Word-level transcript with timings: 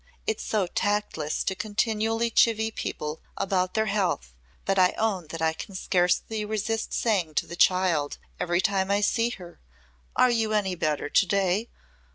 "It's 0.25 0.43
so 0.43 0.65
tactless 0.65 1.43
to 1.43 1.53
continually 1.53 2.31
chivy 2.31 2.71
people 2.73 3.21
about 3.37 3.75
their 3.75 3.85
health, 3.85 4.33
but 4.65 4.79
I 4.79 4.93
own 4.97 5.27
that 5.27 5.43
I 5.43 5.53
can 5.53 5.75
scarcely 5.75 6.43
resist 6.43 6.91
saying 6.91 7.35
to 7.35 7.45
the 7.45 7.55
child 7.55 8.17
every 8.39 8.61
time 8.61 8.89
I 8.89 9.01
see 9.01 9.29
her, 9.37 9.59
'Are 10.15 10.31
you 10.31 10.53
any 10.53 10.73
better 10.73 11.07
today?' 11.07 11.69